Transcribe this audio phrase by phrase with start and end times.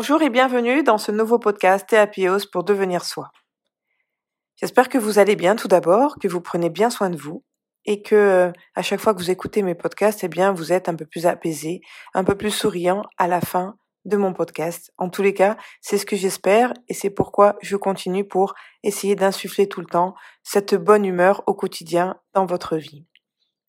[0.00, 3.32] Bonjour et bienvenue dans ce nouveau podcast Théapios pour devenir soi.
[4.54, 7.42] J'espère que vous allez bien tout d'abord, que vous prenez bien soin de vous
[7.84, 10.94] et que à chaque fois que vous écoutez mes podcasts, eh bien vous êtes un
[10.94, 11.80] peu plus apaisé,
[12.14, 14.92] un peu plus souriant à la fin de mon podcast.
[14.98, 19.16] En tous les cas, c'est ce que j'espère et c'est pourquoi je continue pour essayer
[19.16, 23.04] d'insuffler tout le temps cette bonne humeur au quotidien dans votre vie.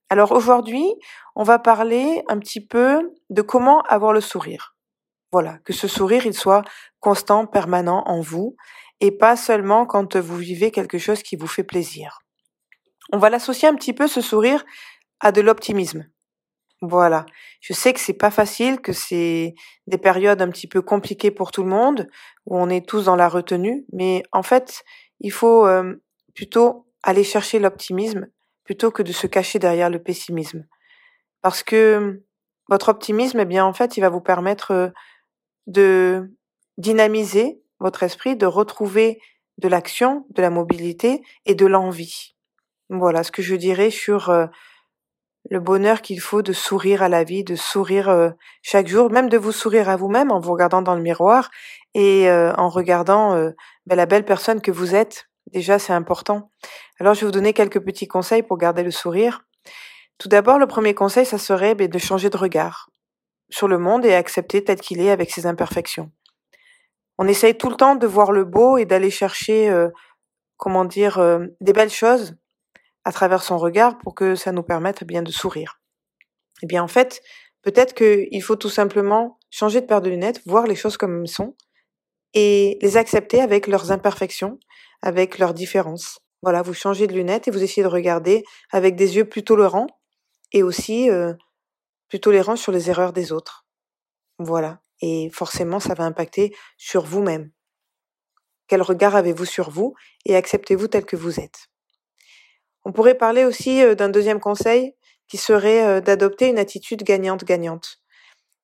[0.09, 0.93] Alors aujourd'hui,
[1.35, 4.75] on va parler un petit peu de comment avoir le sourire.
[5.31, 6.63] Voilà, que ce sourire, il soit
[6.99, 8.55] constant, permanent en vous,
[8.99, 12.19] et pas seulement quand vous vivez quelque chose qui vous fait plaisir.
[13.11, 14.65] On va l'associer un petit peu, ce sourire,
[15.19, 16.05] à de l'optimisme.
[16.81, 17.25] Voilà.
[17.59, 19.53] Je sais que c'est pas facile, que c'est
[19.87, 22.07] des périodes un petit peu compliquées pour tout le monde,
[22.45, 24.83] où on est tous dans la retenue, mais en fait,
[25.19, 26.01] il faut euh,
[26.33, 28.27] plutôt aller chercher l'optimisme
[28.63, 30.65] plutôt que de se cacher derrière le pessimisme.
[31.41, 32.23] Parce que
[32.69, 34.89] votre optimisme, eh bien, en fait, il va vous permettre euh,
[35.69, 36.31] de
[36.77, 39.21] dynamiser votre esprit, de retrouver
[39.59, 42.35] de l'action, de la mobilité et de l'envie.
[42.89, 44.47] Voilà ce que je dirais sur euh,
[45.49, 48.31] le bonheur qu'il faut de sourire à la vie, de sourire euh,
[48.61, 51.51] chaque jour, même de vous sourire à vous-même en vous regardant dans le miroir
[51.93, 53.35] et euh, en regardant
[53.85, 55.29] ben, la belle personne que vous êtes.
[55.51, 56.51] Déjà, c'est important.
[56.99, 59.41] Alors, je vais vous donner quelques petits conseils pour garder le sourire.
[60.17, 62.89] Tout d'abord, le premier conseil, ça serait ben, de changer de regard
[63.49, 66.11] sur le monde et accepter tel qu'il est avec ses imperfections.
[67.17, 69.89] On essaye tout le temps de voir le beau et d'aller chercher, euh,
[70.57, 72.35] comment dire, euh, des belles choses
[73.03, 75.81] à travers son regard pour que ça nous permette bien de sourire.
[76.63, 77.21] Eh bien, en fait,
[77.61, 81.27] peut-être qu'il faut tout simplement changer de paire de lunettes, voir les choses comme elles
[81.27, 81.55] sont
[82.33, 84.59] et les accepter avec leurs imperfections,
[85.01, 86.19] avec leurs différences.
[86.41, 89.87] Voilà, vous changez de lunettes et vous essayez de regarder avec des yeux plus tolérants
[90.53, 91.33] et aussi euh,
[92.09, 93.65] plus tolérant sur les erreurs des autres.
[94.37, 94.81] Voilà.
[95.01, 97.51] Et forcément, ça va impacter sur vous-même.
[98.67, 101.69] Quel regard avez-vous sur vous et acceptez-vous tel que vous êtes?
[102.83, 104.95] On pourrait parler aussi euh, d'un deuxième conseil
[105.27, 107.97] qui serait euh, d'adopter une attitude gagnante-gagnante.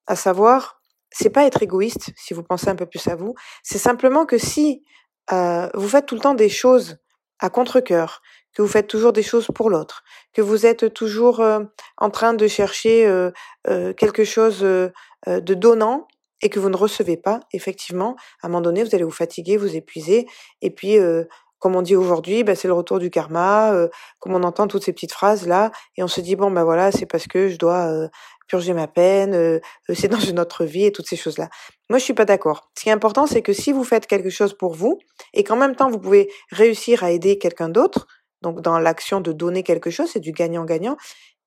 [0.07, 3.77] À savoir, c'est pas être égoïste si vous pensez un peu plus à vous, c'est
[3.77, 4.83] simplement que si
[5.31, 6.97] euh, vous faites tout le temps des choses
[7.39, 8.21] à contre-cœur,
[8.55, 11.59] que vous faites toujours des choses pour l'autre, que vous êtes toujours euh,
[11.97, 13.29] en train de chercher euh,
[13.67, 16.07] euh, quelque chose de donnant
[16.41, 19.57] et que vous ne recevez pas, effectivement, à un moment donné, vous allez vous fatiguer,
[19.57, 20.27] vous épuiser,
[20.61, 20.97] et puis,
[21.57, 23.73] comme on dit aujourd'hui, bah, c'est le retour du karma,
[24.19, 26.91] comme on entend toutes ces petites phrases là, et on se dit bon ben voilà,
[26.91, 27.89] c'est parce que je dois
[28.47, 29.59] purger ma peine,
[29.91, 31.49] c'est dans une autre vie et toutes ces choses là.
[31.89, 32.69] Moi, je suis pas d'accord.
[32.77, 34.99] Ce qui est important, c'est que si vous faites quelque chose pour vous
[35.33, 38.05] et qu'en même temps vous pouvez réussir à aider quelqu'un d'autre,
[38.41, 40.97] donc dans l'action de donner quelque chose, c'est du gagnant-gagnant.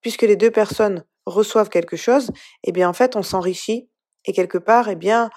[0.00, 2.30] Puisque les deux personnes reçoivent quelque chose,
[2.64, 3.90] eh bien en fait on s'enrichit
[4.24, 5.30] et quelque part, eh bien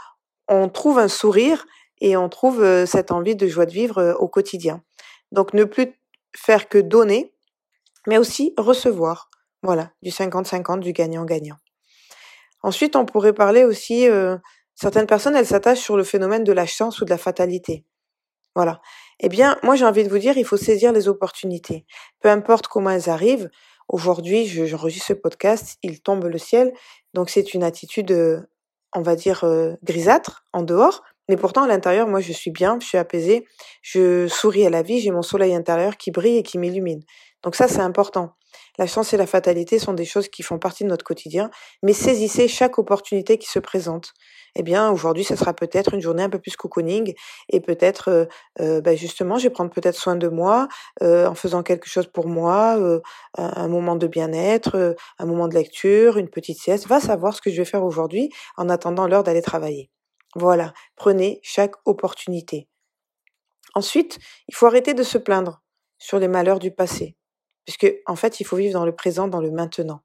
[0.48, 1.66] on trouve un sourire
[2.00, 4.84] et on trouve cette envie de joie de vivre au quotidien.
[5.32, 5.94] Donc ne plus
[6.36, 7.34] faire que donner,
[8.08, 9.30] mais aussi recevoir.
[9.64, 11.58] Voilà, du 50-50, du gagnant-gagnant.
[12.64, 14.08] Ensuite, on pourrait parler aussi,
[14.76, 17.86] certaines personnes, elles s'attachent sur le phénomène de la chance ou de la fatalité.
[18.56, 18.82] Voilà.
[19.20, 21.86] Eh bien, moi, j'ai envie de vous dire, il faut saisir les opportunités.
[22.20, 23.50] Peu importe comment elles arrivent.
[23.88, 26.74] Aujourd'hui, j'enregistre ce podcast, il tombe le ciel.
[27.14, 28.42] Donc, c'est une attitude, euh,
[28.94, 31.04] on va dire, euh, grisâtre en dehors.
[31.30, 33.46] Mais pourtant, à l'intérieur, moi, je suis bien, je suis apaisée,
[33.82, 37.04] je souris à la vie, j'ai mon soleil intérieur qui brille et qui m'illumine.
[37.44, 38.35] Donc ça, c'est important.
[38.78, 41.50] La chance et la fatalité sont des choses qui font partie de notre quotidien,
[41.84, 44.13] mais saisissez chaque opportunité qui se présente.
[44.56, 47.13] Eh bien, aujourd'hui, ça sera peut-être une journée un peu plus cocooning
[47.50, 48.25] et peut-être, euh,
[48.59, 50.68] euh, bah, justement, je vais prendre peut-être soin de moi
[51.02, 52.78] euh, en faisant quelque chose pour moi,
[53.38, 56.88] un moment de bien-être, un moment de lecture, une petite sieste.
[56.88, 59.90] Va savoir ce que je vais faire aujourd'hui en attendant l'heure d'aller travailler.
[60.35, 62.68] Voilà, prenez chaque opportunité.
[63.73, 65.62] Ensuite, il faut arrêter de se plaindre
[65.97, 67.16] sur les malheurs du passé.
[67.66, 70.02] Puisque, en fait, il faut vivre dans le présent, dans le maintenant.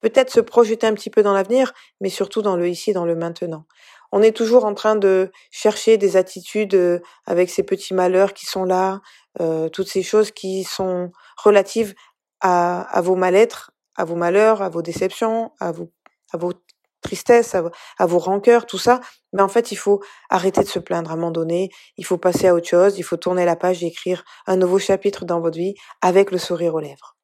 [0.00, 3.16] Peut-être se projeter un petit peu dans l'avenir, mais surtout dans le ici, dans le
[3.16, 3.66] maintenant.
[4.12, 8.46] On est toujours en train de chercher des attitudes euh, avec ces petits malheurs qui
[8.46, 9.00] sont là,
[9.40, 11.94] euh, toutes ces choses qui sont relatives
[12.40, 15.90] à, vos mal-être, à vos malheurs, à vos déceptions, à vos,
[16.32, 16.52] à vos
[17.00, 19.00] tristesses, à, vos rancœurs, tout ça.
[19.32, 21.70] Mais en fait, il faut arrêter de se plaindre à un moment donné.
[21.96, 22.98] Il faut passer à autre chose.
[22.98, 26.38] Il faut tourner la page et écrire un nouveau chapitre dans votre vie avec le
[26.38, 27.16] sourire aux lèvres.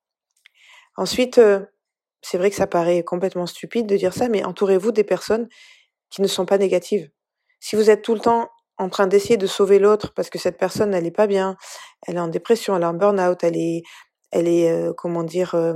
[0.97, 1.61] Ensuite, euh,
[2.23, 5.49] c'est vrai que ça paraît complètement stupide de dire ça, mais entourez-vous des personnes
[6.11, 7.11] qui ne sont pas négatives.
[7.61, 8.49] Si vous êtes tout le temps
[8.79, 11.57] en train d'essayer de sauver l'autre parce que cette personne elle est pas bien,
[12.07, 13.83] elle est en dépression, elle est en burn-out, elle est,
[14.31, 15.75] elle est, euh, comment dire, euh,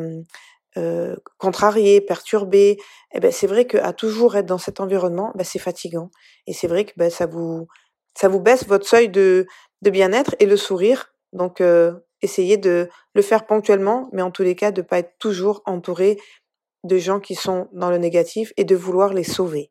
[0.78, 2.78] euh, contrarié, perturbé,
[3.12, 6.10] eh ben c'est vrai qu'à toujours être dans cet environnement, ben c'est fatigant.
[6.46, 7.66] Et c'est vrai que ben ça vous
[8.16, 9.46] ça vous baisse votre seuil de
[9.82, 11.12] de bien-être et le sourire.
[11.32, 11.92] Donc euh,
[12.22, 16.18] essayez de le faire ponctuellement, mais en tous les cas de pas être toujours entouré
[16.84, 19.70] de gens qui sont dans le négatif et de vouloir les sauver.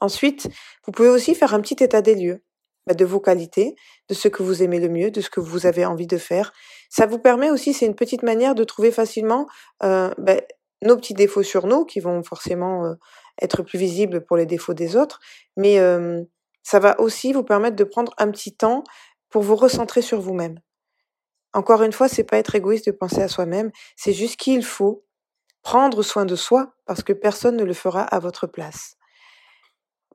[0.00, 0.48] Ensuite,
[0.84, 2.44] vous pouvez aussi faire un petit état des lieux
[2.92, 3.74] de vos qualités,
[4.08, 6.52] de ce que vous aimez le mieux, de ce que vous avez envie de faire.
[6.90, 9.46] Ça vous permet aussi, c'est une petite manière de trouver facilement
[9.82, 10.36] euh, bah,
[10.82, 12.94] nos petits défauts sur nous, qui vont forcément euh,
[13.40, 15.18] être plus visibles pour les défauts des autres,
[15.56, 16.22] mais euh,
[16.62, 18.84] ça va aussi vous permettre de prendre un petit temps
[19.30, 20.60] pour vous recentrer sur vous-même.
[21.54, 25.04] Encore une fois, c'est pas être égoïste de penser à soi-même, c'est juste qu'il faut
[25.62, 28.96] prendre soin de soi parce que personne ne le fera à votre place.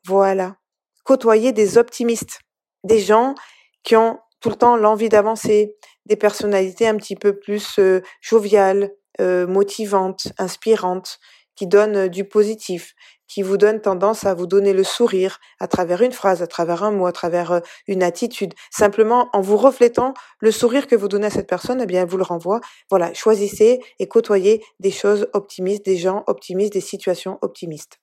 [0.05, 0.57] Voilà.
[1.03, 2.39] Côtoyer des optimistes,
[2.83, 3.35] des gens
[3.83, 8.91] qui ont tout le temps l'envie d'avancer, des personnalités un petit peu plus euh, joviales,
[9.21, 11.19] euh, motivantes, inspirantes,
[11.55, 12.95] qui donnent du positif,
[13.27, 16.83] qui vous donnent tendance à vous donner le sourire à travers une phrase, à travers
[16.83, 18.53] un mot, à travers une attitude.
[18.71, 22.07] Simplement, en vous reflétant le sourire que vous donnez à cette personne, eh bien, elle
[22.07, 22.61] vous le renvoie.
[22.89, 27.99] Voilà, choisissez et côtoyez des choses optimistes, des gens optimistes, des situations optimistes.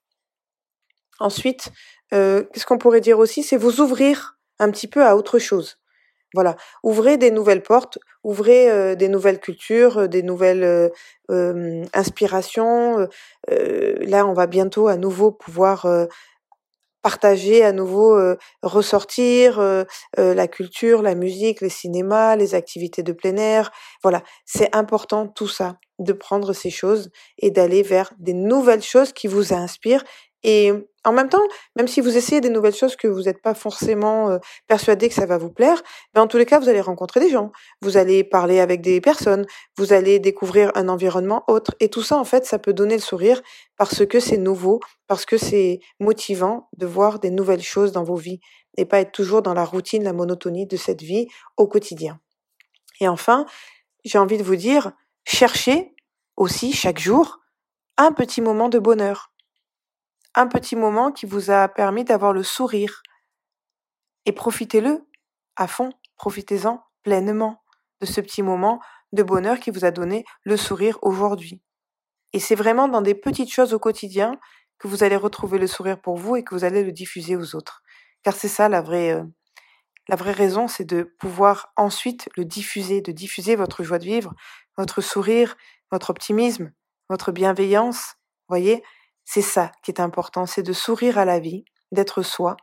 [1.18, 1.70] Ensuite,
[2.10, 5.78] qu'est-ce qu'on pourrait dire aussi, c'est vous ouvrir un petit peu à autre chose.
[6.34, 10.90] Voilà, ouvrez des nouvelles portes, ouvrez euh, des nouvelles cultures, euh, des nouvelles
[11.94, 13.08] inspirations.
[13.48, 15.88] là, on va bientôt à nouveau pouvoir
[17.02, 18.16] partager, à nouveau
[18.62, 19.60] ressortir
[20.16, 23.72] la culture, la musique, les cinémas, les activités de plein air.
[24.04, 29.12] Voilà, c'est important tout ça, de prendre ces choses et d'aller vers des nouvelles choses
[29.12, 30.04] qui vous inspirent
[30.44, 30.72] et
[31.06, 31.42] en même temps,
[31.76, 35.14] même si vous essayez des nouvelles choses que vous n'êtes pas forcément euh, persuadé que
[35.14, 35.80] ça va vous plaire,
[36.12, 39.00] ben en tous les cas, vous allez rencontrer des gens, vous allez parler avec des
[39.00, 41.76] personnes, vous allez découvrir un environnement autre.
[41.78, 43.40] Et tout ça, en fait, ça peut donner le sourire
[43.76, 48.16] parce que c'est nouveau, parce que c'est motivant de voir des nouvelles choses dans vos
[48.16, 48.40] vies
[48.76, 52.18] et pas être toujours dans la routine, la monotonie de cette vie au quotidien.
[53.00, 53.46] Et enfin,
[54.04, 54.90] j'ai envie de vous dire,
[55.24, 55.94] cherchez
[56.36, 57.38] aussi chaque jour
[57.96, 59.30] un petit moment de bonheur
[60.36, 63.02] un petit moment qui vous a permis d'avoir le sourire.
[64.26, 65.06] Et profitez-le
[65.56, 67.62] à fond, profitez-en pleinement
[68.00, 68.80] de ce petit moment
[69.12, 71.62] de bonheur qui vous a donné le sourire aujourd'hui.
[72.32, 74.38] Et c'est vraiment dans des petites choses au quotidien
[74.78, 77.56] que vous allez retrouver le sourire pour vous et que vous allez le diffuser aux
[77.56, 77.82] autres.
[78.22, 79.24] Car c'est ça la vraie, euh,
[80.08, 84.34] la vraie raison, c'est de pouvoir ensuite le diffuser, de diffuser votre joie de vivre,
[84.76, 85.56] votre sourire,
[85.90, 86.72] votre optimisme,
[87.08, 88.16] votre bienveillance.
[88.48, 88.82] Voyez,
[89.26, 92.56] c'est ça qui est important, c'est de sourire à la vie, d'être soi,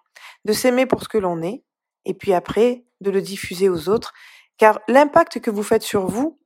[0.45, 1.63] de s'aimer pour ce que l'on est,
[2.05, 4.13] et puis après, de le diffuser aux autres.
[4.57, 6.39] Car l'impact que vous faites sur vous,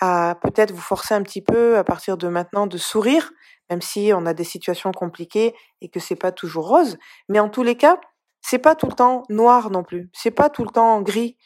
[0.00, 3.30] à peut-être vous forcer un petit peu à partir de maintenant de sourire,
[3.68, 6.96] même si on a des situations compliquées et que c'est pas toujours rose,
[7.28, 8.00] mais en tous les cas,
[8.40, 11.36] c'est pas tout le temps noir non plus, c'est pas tout le temps gris.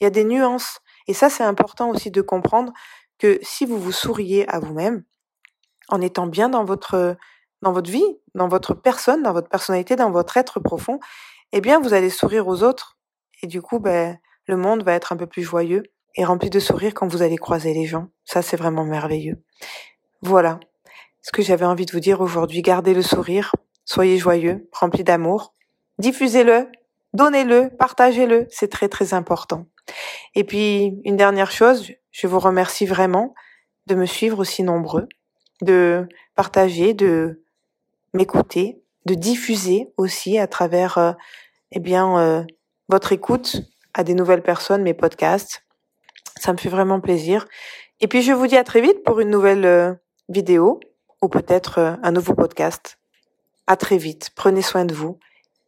[0.00, 0.80] Il y a des nuances.
[1.08, 2.72] Et ça, c'est important aussi de comprendre
[3.18, 5.04] que si vous vous souriez à vous-même,
[5.88, 7.16] en étant bien dans votre
[7.62, 11.00] dans votre vie, dans votre personne, dans votre personnalité, dans votre être profond,
[11.52, 12.98] eh bien, vous allez sourire aux autres.
[13.42, 15.82] Et du coup, ben, le monde va être un peu plus joyeux
[16.14, 18.08] et rempli de sourires quand vous allez croiser les gens.
[18.24, 19.42] Ça, c'est vraiment merveilleux.
[20.22, 20.60] Voilà
[21.26, 22.62] ce que j'avais envie de vous dire aujourd'hui.
[22.62, 23.52] Gardez le sourire,
[23.84, 25.54] soyez joyeux, rempli d'amour,
[25.98, 26.68] diffusez-le,
[27.14, 28.46] donnez-le, partagez-le.
[28.48, 29.66] C'est très, très important.
[30.36, 33.34] Et puis, une dernière chose, je vous remercie vraiment
[33.86, 35.08] de me suivre aussi nombreux,
[35.62, 37.42] de partager, de
[38.16, 41.12] m'écouter, de diffuser aussi à travers euh,
[41.72, 42.42] eh bien euh,
[42.88, 43.62] votre écoute
[43.94, 45.64] à des nouvelles personnes mes podcasts.
[46.38, 47.46] Ça me fait vraiment plaisir.
[48.00, 49.94] Et puis je vous dis à très vite pour une nouvelle euh,
[50.28, 50.80] vidéo
[51.22, 52.98] ou peut-être un nouveau podcast.
[53.66, 54.30] À très vite.
[54.34, 55.18] Prenez soin de vous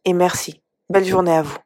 [0.05, 0.61] et merci.
[0.89, 1.57] Belle journée à vous.